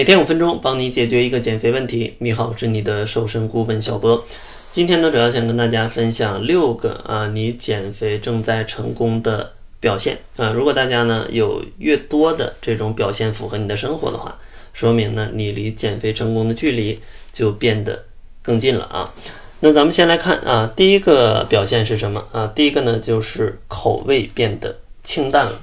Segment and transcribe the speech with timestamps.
[0.00, 2.14] 每天五分钟，帮你解决一个减肥问题。
[2.20, 4.24] 你好，是你的瘦身顾问小波。
[4.72, 10.52] 今天呢，主要想跟大家分享六个啊，你减肥正在成功的表现啊。
[10.52, 14.38] 如果大家呢有越多的这种表现符合你的生活的话，
[14.72, 16.98] 说明呢你离减肥成功的距离
[17.30, 18.04] 就变得
[18.40, 19.12] 更近了啊。
[19.60, 22.50] 那咱们先来看啊，第一个表现是什么啊？
[22.56, 25.60] 第一个呢就是口味变得清淡了。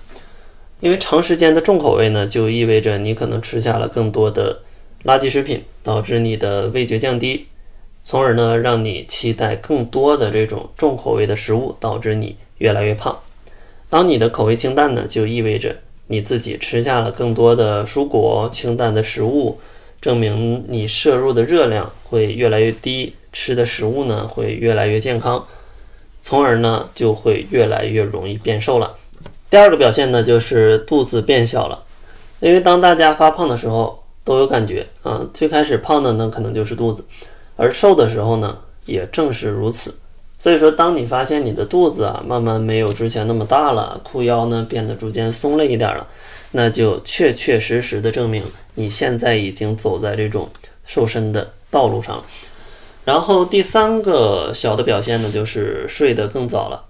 [0.79, 4.59] 因为长时间的重口味呢，就意味着你可能吃下了更多的
[5.05, 7.47] 垃圾食品，导致你的味觉降低，
[8.04, 13.18] 从而呢让你期待更多的这种重口味的食物，导致你越来越胖。
[13.89, 15.77] 当你的口味清淡呢，就意味着
[16.07, 19.59] 你自己吃下了更多的蔬果、清淡的食物，
[19.99, 25.47] 证明你摄入的热量会越来越低，吃的食物呢会越来越健康，
[26.21, 28.96] 从而呢就会越来越容易变瘦了。
[29.50, 31.83] 第二个表现呢，就是肚子变小了。
[32.39, 35.25] 因为当大家发胖的时候，都有感觉啊。
[35.33, 37.03] 最开始胖的呢，可能就是肚子，
[37.55, 39.95] 而瘦的时候呢，也正是如此。
[40.38, 46.05] 所以说，当你发现你的肚子啊，慢慢没有之前那么大了，裤腰呢变得逐渐松了一点了，
[46.52, 48.43] 那就确确实实的证明
[48.75, 50.49] 你现在已经走在这种
[50.86, 52.23] 瘦身的道路上了。
[53.05, 56.83] 然后第三个小的表现呢，就是睡得更早了。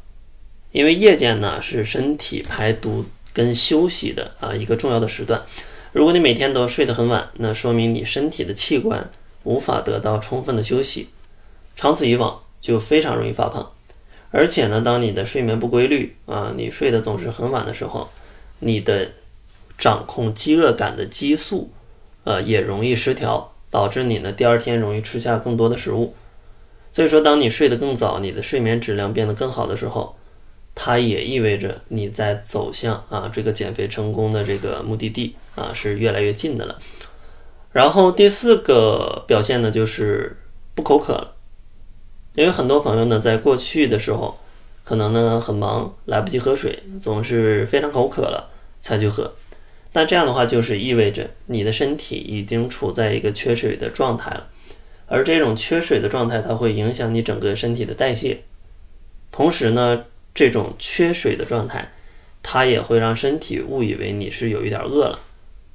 [0.71, 5.41] 因为夜间呢是身体排毒跟休息的啊一个重要的时段，
[5.93, 9.09] 如果你每天都睡得很晚，那说明你身体的器官
[9.43, 11.09] 无法得到充分的休息，
[11.75, 13.71] 长此以往就非常容易发胖。
[14.29, 18.09] 而且呢，当你的睡眠不规律啊，你睡得总是很晚的时候，
[18.59, 19.11] 你的
[19.77, 21.71] 掌控饥饿感的激素
[22.25, 26.13] 呃也容易失调，导致你呢第二天容易吃下更多的食物。
[26.91, 30.15] 所以说，当你睡得更早，你的睡眠质量变得更好的时候。
[30.79, 36.77] 它也意味着你在走向啊这个减肥成功的这个目的地啊是越来越近的了。
[37.71, 40.37] 然后第四个表现呢就是
[40.75, 41.33] 不口渴了，
[42.35, 44.39] 因为很多朋友呢在过去的时候
[44.83, 49.33] 可能呢很忙来不及喝水，总是非常口渴了才去喝。
[49.93, 54.47] 那这样的话就是意味着你的身体已经处在一个缺水的状态了，
[55.07, 58.43] 而这种缺水的状态它会影响你整个身体的代谢，
[59.31, 60.03] 同时呢。
[60.37, 61.91] 这种缺水的状态，
[62.43, 65.19] 它也会让身体误以为你是有一点饿了，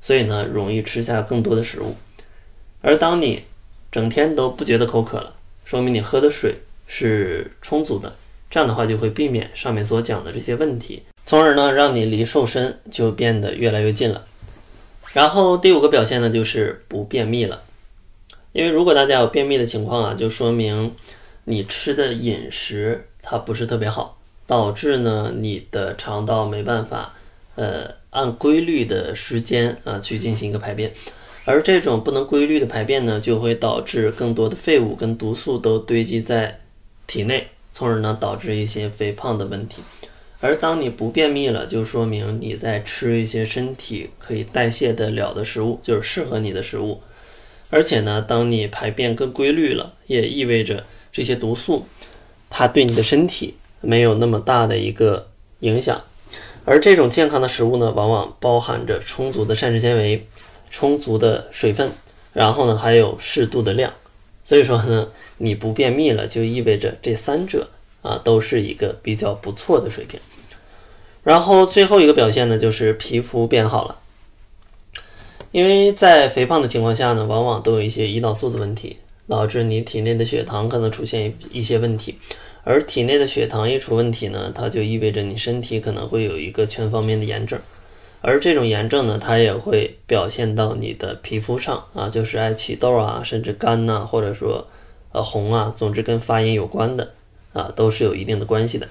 [0.00, 1.96] 所以呢，容易吃下更多的食物。
[2.80, 3.42] 而当你
[3.90, 5.34] 整天都不觉得口渴了，
[5.64, 8.14] 说明你喝的水是充足的，
[8.48, 14.24] 这样的话就会避免上面所讲的这些问题，从而呢，让你离瘦身就变得越来越近了。
[15.12, 17.62] 然后第五个表现呢，就是不便秘了，
[18.52, 20.94] 因为如果大家有便秘的情况啊，就说明
[21.46, 24.20] 你吃的饮食它不是特别好。
[24.46, 27.14] 导致呢，你的肠道没办法，
[27.54, 30.92] 呃，按规律的时间啊去进行一个排便，
[31.44, 36.60] 而这种不能规律的排便呢，就会导致更多的废物跟毒素都堆积在
[37.06, 39.82] 体内，从而呢导致一些肥胖的问题。
[40.40, 47.00] 而当你不便秘了，就说明你在吃一些身体可以代谢得了的食物，就是适合你的食物。
[47.70, 51.86] 而且呢，当你排便更规律了，也意味着这些毒素
[52.50, 53.54] 它对你的身体。
[53.82, 55.28] 没有那么大的一个
[55.60, 56.00] 影响，
[56.64, 60.26] 而这种健康的食物呢，往往包含着充足的膳食纤维、
[60.70, 61.90] 充足的水分，
[62.32, 63.92] 然后呢还有适度的量。
[64.44, 67.68] 所以说呢，你不便秘了，就意味着这三者
[68.02, 70.18] 啊都是一个比较不错的水平。
[71.22, 73.98] 然后最后一个表现呢，就是皮肤变好了，
[75.52, 78.96] 因为在肥胖的情况下呢，往往都有一些胰岛素的问题，
[79.28, 82.18] 导致你体内的血糖可能出现一些问题。
[82.64, 87.58] 而体内的血糖一出问题呢，它就意味着你身体可能会有一个全方面的炎症，
[88.20, 94.66] 而这种炎症呢，它也会表现到你的皮肤上啊，就是爱起痘啊，甚至干呐，或者说
[95.10, 97.12] 呃红啊，总之跟发炎有关的
[97.52, 98.88] 啊，都是有一定的关系的。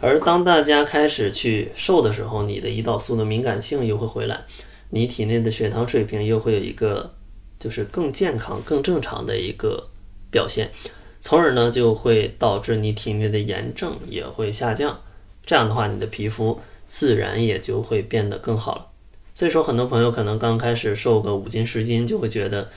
[0.00, 4.44] 而当大家开始去瘦的时候，你的胰岛素的敏感性又会回来，
[4.90, 7.12] 你体内的血糖水平又会有一个
[7.58, 9.88] 就是更健康、更正常的一个
[10.30, 10.70] 表现。
[11.20, 15.00] 从而呢，就会导致你体内的炎症也会下降，
[15.44, 18.86] 这样的话，你的皮肤自然也就会变得更好了。
[19.34, 22.68] 所以说，很多朋友可能刚开始瘦个五斤十斤，就会觉得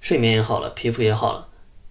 [0.00, 1.46] 睡眠也好了，皮肤也好了，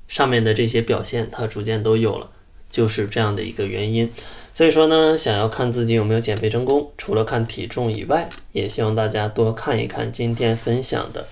[0.07, 2.29] 上面的这些表现它逐渐都有了，
[2.69, 4.11] 就是这样的一个原因。
[4.53, 11.27] 所以说呢，想要看自己有没有减肥成功，除了看体重以外，也希望大家多看一看今天分享的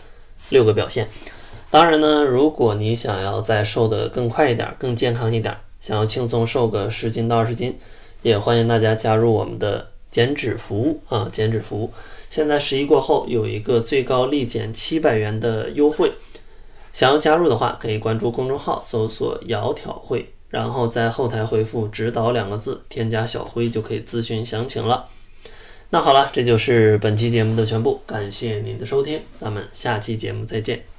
[0.49, 1.07] 六个表现。
[1.69, 7.77] 当然呢，如果你想要再瘦得更快一点、更健康一点，想要轻松瘦个十斤到二十斤，
[8.21, 11.29] 也欢迎大家加入我们的减脂服务啊！
[11.31, 11.91] 减脂服务
[12.29, 16.11] 现在十一过后有一个最高立减七百元的优惠，
[16.93, 25.05] 想要加入的话，可以关注公众号搜索“窈窕会”，然后在后台回复“指导”两个字，添加小辉就可以咨询详情了。
[25.89, 30.96] 那好了，这就是本期节目的全部，感谢您的收听，咱们下期节目再见。